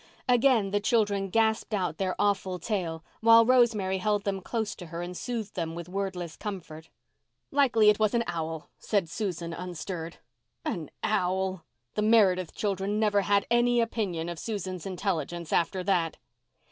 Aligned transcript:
Again 0.27 0.71
the 0.71 0.79
children 0.79 1.29
gasped 1.29 1.75
out 1.75 1.99
their 1.99 2.15
awful 2.17 2.57
tale, 2.57 3.03
while 3.19 3.45
Rosemary 3.45 3.99
held 3.99 4.23
them 4.23 4.41
close 4.41 4.73
to 4.77 4.87
her 4.87 5.03
and 5.03 5.15
soothed 5.15 5.53
them 5.53 5.75
with 5.75 5.87
wordless 5.87 6.35
comfort. 6.35 6.89
"Likely 7.51 7.87
it 7.87 7.99
was 7.99 8.15
an 8.15 8.23
owl," 8.25 8.71
said 8.79 9.07
Susan, 9.07 9.53
unstirred. 9.53 10.17
An 10.65 10.89
owl! 11.03 11.65
The 11.93 12.01
Meredith 12.01 12.55
children 12.55 12.99
never 12.99 13.21
had 13.21 13.45
any 13.51 13.79
opinion 13.79 14.27
of 14.27 14.39
Susan's 14.39 14.87
intelligence 14.87 15.53
after 15.53 15.83
that! 15.83 16.17